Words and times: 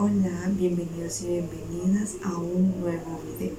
Hola, 0.00 0.48
bienvenidos 0.52 1.22
y 1.22 1.26
bienvenidas 1.26 2.18
a 2.22 2.38
un 2.38 2.80
nuevo 2.80 3.20
video. 3.36 3.56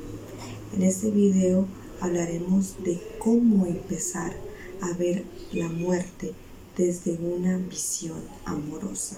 En 0.74 0.84
este 0.84 1.12
video 1.12 1.68
hablaremos 2.00 2.82
de 2.82 2.98
cómo 3.20 3.66
empezar 3.66 4.34
a 4.80 4.94
ver 4.94 5.26
la 5.52 5.68
muerte 5.68 6.34
desde 6.78 7.18
una 7.18 7.58
visión 7.58 8.22
amorosa. 8.46 9.18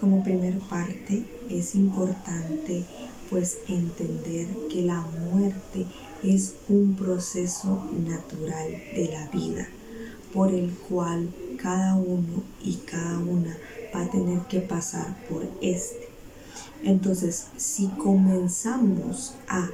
Como 0.00 0.24
primera 0.24 0.58
parte 0.68 1.24
es 1.48 1.76
importante 1.76 2.84
pues 3.32 3.60
entender 3.66 4.46
que 4.70 4.82
la 4.82 5.00
muerte 5.00 5.86
es 6.22 6.54
un 6.68 6.94
proceso 6.94 7.82
natural 8.06 8.70
de 8.94 9.08
la 9.10 9.26
vida 9.28 9.66
por 10.34 10.52
el 10.52 10.70
cual 10.70 11.30
cada 11.56 11.94
uno 11.94 12.42
y 12.62 12.74
cada 12.76 13.18
una 13.18 13.56
va 13.94 14.02
a 14.02 14.10
tener 14.10 14.40
que 14.42 14.60
pasar 14.60 15.16
por 15.28 15.48
este. 15.62 16.08
Entonces, 16.84 17.46
si 17.56 17.88
comenzamos 17.88 19.32
a 19.48 19.70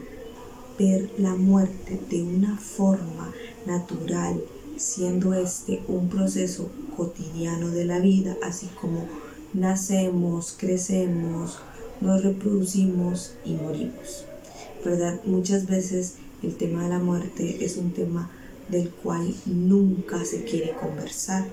ver 0.78 1.10
la 1.18 1.34
muerte 1.34 2.00
de 2.08 2.22
una 2.22 2.56
forma 2.58 3.32
natural, 3.66 4.40
siendo 4.76 5.34
este 5.34 5.82
un 5.88 6.08
proceso 6.08 6.70
cotidiano 6.96 7.70
de 7.70 7.84
la 7.84 7.98
vida, 7.98 8.36
así 8.40 8.68
como 8.80 9.08
nacemos, 9.52 10.54
crecemos, 10.56 11.58
nos 12.00 12.22
reproducimos 12.22 13.34
y 13.44 13.54
morimos. 13.54 14.24
¿Verdad? 14.84 15.20
Muchas 15.24 15.66
veces 15.66 16.14
el 16.42 16.56
tema 16.56 16.84
de 16.84 16.90
la 16.90 16.98
muerte 16.98 17.64
es 17.64 17.76
un 17.76 17.92
tema 17.92 18.30
del 18.68 18.90
cual 18.90 19.34
nunca 19.46 20.24
se 20.24 20.44
quiere 20.44 20.72
conversar, 20.72 21.44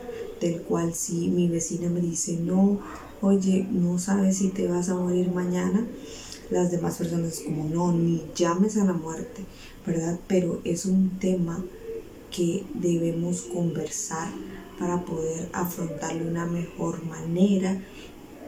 del 0.42 0.62
cual 0.62 0.94
si 0.94 1.30
mi 1.30 1.48
vecina 1.48 1.90
me 1.90 2.02
dice, 2.02 2.38
no, 2.38 2.80
oye, 3.22 3.68
no 3.72 3.98
sabes 3.98 4.38
si 4.38 4.50
te 4.50 4.68
vas 4.68 4.90
a 4.90 4.96
morir 4.96 5.32
mañana, 5.32 5.88
las 6.52 6.72
demás 6.72 6.98
personas 6.98 7.40
como, 7.40 7.68
no, 7.68 7.92
ni 7.92 8.24
llames 8.36 8.78
a 8.78 8.86
la 8.86 8.94
muerte, 8.94 9.44
¿verdad? 9.86 10.20
Pero 10.28 10.62
es 10.64 10.86
un 10.86 11.18
tema 11.20 11.64
que 12.30 12.66
debemos 12.74 13.42
conversar 13.42 14.30
para 14.78 15.04
poder 15.06 15.50
afrontarlo 15.54 16.26
de 16.26 16.30
una 16.32 16.46
mejor 16.46 17.04
manera 17.06 17.82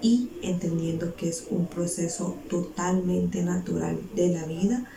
y 0.02 0.30
entendiendo 0.42 1.16
que 1.16 1.30
es 1.30 1.48
un 1.50 1.66
proceso 1.66 2.36
totalmente 2.50 3.42
natural 3.44 4.00
de 4.16 4.30
la 4.30 4.46
vida 4.46 4.90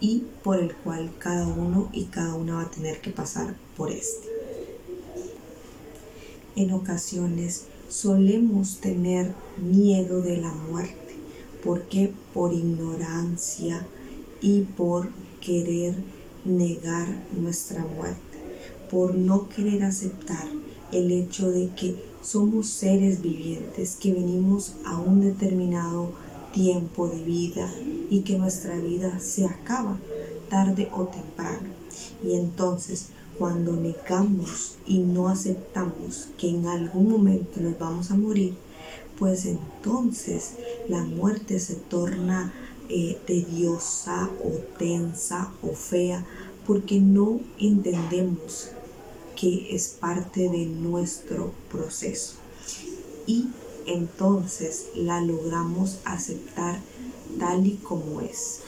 y 0.00 0.24
por 0.42 0.58
el 0.58 0.74
cual 0.74 1.10
cada 1.18 1.46
uno 1.46 1.88
y 1.92 2.04
cada 2.04 2.34
una 2.34 2.54
va 2.54 2.62
a 2.62 2.70
tener 2.70 3.00
que 3.00 3.10
pasar 3.10 3.54
por 3.76 3.90
este. 3.90 4.28
En 6.56 6.72
ocasiones 6.72 7.66
solemos 7.88 8.78
tener 8.78 9.32
miedo 9.58 10.22
de 10.22 10.38
la 10.38 10.52
muerte, 10.52 11.14
porque 11.64 12.12
por 12.34 12.52
ignorancia 12.52 13.86
y 14.40 14.62
por 14.62 15.10
querer 15.40 15.94
negar 16.44 17.06
nuestra 17.32 17.84
muerte, 17.84 18.38
por 18.90 19.14
no 19.14 19.48
querer 19.48 19.84
aceptar 19.84 20.46
el 20.92 21.12
hecho 21.12 21.50
de 21.50 21.68
que 21.74 22.07
somos 22.22 22.68
seres 22.68 23.22
vivientes 23.22 23.96
que 23.96 24.12
venimos 24.12 24.74
a 24.84 24.98
un 24.98 25.20
determinado 25.20 26.12
tiempo 26.52 27.08
de 27.08 27.22
vida 27.22 27.70
y 28.10 28.20
que 28.20 28.38
nuestra 28.38 28.76
vida 28.76 29.20
se 29.20 29.46
acaba 29.46 29.98
tarde 30.48 30.88
o 30.92 31.04
temprano. 31.04 31.68
Y 32.24 32.34
entonces 32.34 33.08
cuando 33.38 33.72
negamos 33.72 34.76
y 34.86 34.98
no 34.98 35.28
aceptamos 35.28 36.28
que 36.36 36.50
en 36.50 36.66
algún 36.66 37.08
momento 37.08 37.60
nos 37.60 37.78
vamos 37.78 38.10
a 38.10 38.16
morir, 38.16 38.54
pues 39.18 39.46
entonces 39.46 40.54
la 40.88 41.04
muerte 41.04 41.60
se 41.60 41.74
torna 41.74 42.52
eh, 42.88 43.18
tediosa 43.26 44.30
o 44.42 44.50
tensa 44.78 45.52
o 45.62 45.68
fea 45.74 46.24
porque 46.66 47.00
no 47.00 47.40
entendemos 47.58 48.70
que 49.38 49.74
es 49.74 49.88
parte 49.88 50.48
de 50.48 50.66
nuestro 50.66 51.52
proceso. 51.70 52.34
Y 53.26 53.46
entonces 53.86 54.88
la 54.96 55.20
logramos 55.20 55.98
aceptar 56.04 56.80
tal 57.38 57.66
y 57.66 57.76
como 57.76 58.20
es. 58.20 58.62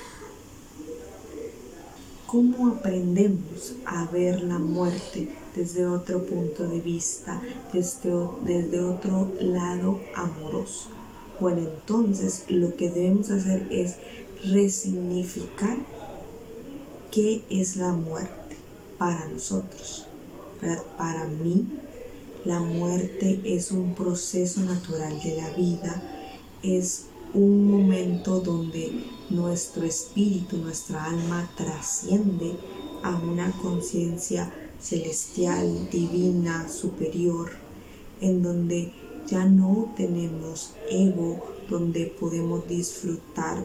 ¿Cómo 2.26 2.68
aprendemos 2.68 3.72
a 3.84 4.04
ver 4.04 4.42
la 4.42 4.60
muerte 4.60 5.28
desde 5.56 5.86
otro 5.86 6.24
punto 6.24 6.68
de 6.68 6.80
vista, 6.80 7.42
desde, 7.72 8.12
desde 8.44 8.80
otro 8.80 9.32
lado 9.40 10.00
amoroso? 10.14 10.88
Bueno, 11.40 11.62
entonces 11.62 12.44
lo 12.48 12.76
que 12.76 12.90
debemos 12.90 13.30
hacer 13.30 13.66
es 13.72 13.96
resignificar 14.44 15.78
qué 17.10 17.42
es 17.50 17.74
la 17.76 17.92
muerte 17.92 18.56
para 18.98 19.26
nosotros. 19.26 20.06
Para 20.96 21.26
mí, 21.26 21.66
la 22.44 22.60
muerte 22.60 23.40
es 23.44 23.70
un 23.70 23.94
proceso 23.94 24.60
natural 24.60 25.20
de 25.22 25.36
la 25.36 25.50
vida, 25.50 26.02
es 26.62 27.06
un 27.32 27.70
momento 27.70 28.40
donde 28.40 29.04
nuestro 29.30 29.84
espíritu, 29.84 30.56
nuestra 30.56 31.04
alma 31.04 31.48
trasciende 31.56 32.56
a 33.02 33.16
una 33.16 33.52
conciencia 33.52 34.52
celestial, 34.80 35.88
divina, 35.90 36.68
superior, 36.68 37.50
en 38.20 38.42
donde 38.42 38.92
ya 39.26 39.44
no 39.44 39.92
tenemos 39.96 40.72
ego, 40.90 41.54
donde 41.68 42.06
podemos 42.06 42.66
disfrutar 42.66 43.64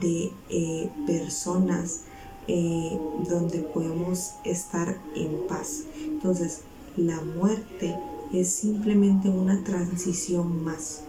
de 0.00 0.30
eh, 0.48 0.90
personas 1.06 2.04
eh, 2.48 2.98
donde 3.28 3.58
podemos 3.60 4.32
estar 4.44 4.98
en 5.14 5.46
paz. 5.48 5.84
Entonces, 6.04 6.62
la 6.96 7.20
muerte 7.20 7.96
es 8.32 8.48
simplemente 8.50 9.28
una 9.28 9.62
transición 9.62 10.64
más 10.64 11.02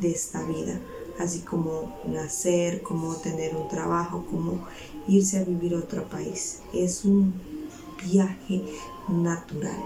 de 0.00 0.10
esta 0.10 0.42
vida, 0.44 0.78
así 1.18 1.40
como 1.40 1.94
nacer, 2.06 2.82
como 2.82 3.14
tener 3.16 3.56
un 3.56 3.68
trabajo, 3.68 4.26
como 4.30 4.66
irse 5.08 5.38
a 5.38 5.44
vivir 5.44 5.74
a 5.74 5.78
otro 5.78 6.08
país. 6.08 6.60
Es 6.72 7.04
un 7.04 7.32
viaje 8.04 8.62
natural. 9.08 9.78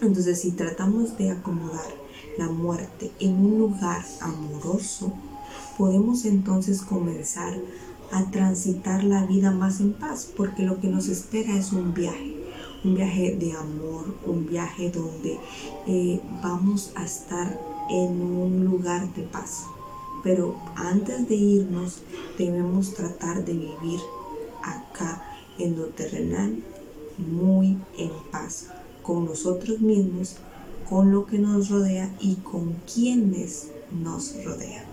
Entonces, 0.00 0.40
si 0.40 0.52
tratamos 0.52 1.16
de 1.18 1.30
acomodar 1.30 2.00
la 2.38 2.48
muerte 2.48 3.10
en 3.20 3.44
un 3.44 3.58
lugar 3.58 4.04
amoroso, 4.20 5.12
podemos 5.76 6.24
entonces 6.24 6.82
comenzar 6.82 7.54
a 8.12 8.30
transitar 8.30 9.04
la 9.04 9.26
vida 9.26 9.50
más 9.50 9.80
en 9.80 9.92
paz, 9.92 10.30
porque 10.36 10.64
lo 10.64 10.80
que 10.80 10.88
nos 10.88 11.08
espera 11.08 11.56
es 11.56 11.72
un 11.72 11.94
viaje, 11.94 12.36
un 12.84 12.94
viaje 12.94 13.36
de 13.36 13.52
amor, 13.52 14.14
un 14.26 14.46
viaje 14.46 14.90
donde 14.90 15.38
eh, 15.86 16.20
vamos 16.42 16.92
a 16.94 17.04
estar 17.04 17.60
en 17.90 18.20
un 18.20 18.64
lugar 18.64 19.12
de 19.14 19.22
paz. 19.22 19.64
Pero 20.22 20.56
antes 20.76 21.28
de 21.28 21.34
irnos 21.34 22.02
debemos 22.38 22.94
tratar 22.94 23.44
de 23.44 23.54
vivir 23.54 24.00
acá 24.62 25.22
en 25.58 25.78
lo 25.78 25.86
terrenal 25.86 26.62
muy 27.18 27.78
en 27.98 28.10
paz 28.30 28.68
con 29.02 29.26
nosotros 29.26 29.80
mismos, 29.80 30.36
con 30.88 31.12
lo 31.12 31.26
que 31.26 31.38
nos 31.38 31.68
rodea 31.68 32.14
y 32.20 32.36
con 32.36 32.74
quienes 32.92 33.70
nos 33.90 34.34
rodean. 34.44 34.89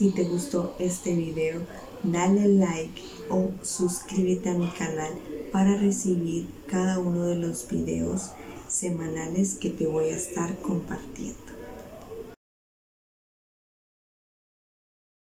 Si 0.00 0.08
te 0.12 0.24
gustó 0.24 0.74
este 0.78 1.14
video, 1.14 1.60
dale 2.02 2.48
like 2.48 3.02
o 3.28 3.50
suscríbete 3.60 4.48
a 4.48 4.54
mi 4.54 4.66
canal 4.70 5.12
para 5.52 5.76
recibir 5.76 6.48
cada 6.66 6.98
uno 6.98 7.26
de 7.26 7.36
los 7.36 7.68
videos 7.68 8.30
semanales 8.66 9.56
que 9.56 9.68
te 9.68 9.86
voy 9.86 10.04
a 10.04 10.16
estar 10.16 10.56
compartiendo. 10.62 11.59